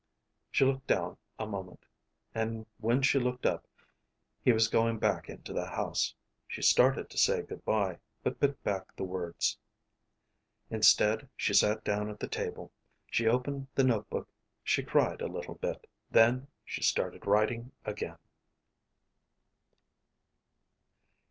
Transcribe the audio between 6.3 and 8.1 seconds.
She started to say good bye,